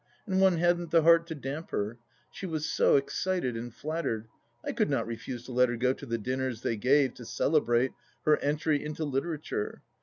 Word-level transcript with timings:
And 0.25 0.41
one 0.41 0.57
hadn't 0.57 0.89
the 0.89 1.03
heart 1.03 1.27
to 1.27 1.35
damp 1.35 1.69
her. 1.69 1.99
She 2.31 2.47
was 2.47 2.65
so 2.67 2.95
excited 2.95 3.55
and 3.55 3.71
flattered. 3.71 4.27
I 4.65 4.71
could 4.71 4.89
not 4.89 5.05
refuse 5.05 5.45
to 5.45 5.51
let 5.51 5.69
her 5.69 5.77
go 5.77 5.93
to 5.93 6.05
the 6.07 6.17
dinners 6.17 6.63
they 6.63 6.75
gave 6.75 7.13
to 7.13 7.23
celebrate 7.23 7.91
her" 8.25 8.37
entry 8.51 8.83
into 8.83 9.05
Literature." 9.05 9.83